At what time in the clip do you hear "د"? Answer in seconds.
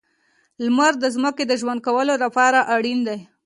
0.99-1.05, 1.47-1.53